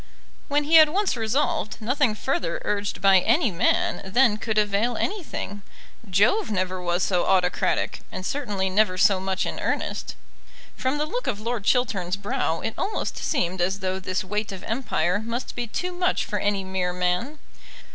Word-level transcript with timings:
When 0.47 0.63
he 0.63 0.77
had 0.77 0.89
once 0.89 1.15
resolved, 1.15 1.77
nothing 1.79 2.15
further 2.15 2.59
urged 2.65 3.01
by 3.01 3.19
any 3.19 3.51
man 3.51 4.01
then 4.03 4.37
could 4.37 4.57
avail 4.57 4.97
anything. 4.97 5.61
Jove 6.09 6.49
never 6.49 6.81
was 6.81 7.03
so 7.03 7.27
autocratic, 7.27 7.99
and 8.11 8.25
certainly 8.25 8.67
never 8.67 8.97
so 8.97 9.19
much 9.19 9.45
in 9.45 9.59
earnest. 9.59 10.15
From 10.75 10.97
the 10.97 11.05
look 11.05 11.27
of 11.27 11.39
Lord 11.39 11.65
Chiltern's 11.65 12.17
brow 12.17 12.61
it 12.61 12.73
almost 12.79 13.17
seemed 13.17 13.61
as 13.61 13.77
though 13.81 13.99
this 13.99 14.23
weight 14.23 14.51
of 14.51 14.63
empire 14.63 15.19
must 15.19 15.55
be 15.55 15.67
too 15.67 15.91
much 15.91 16.25
for 16.25 16.39
any 16.39 16.63
mere 16.63 16.93
man. 16.93 17.37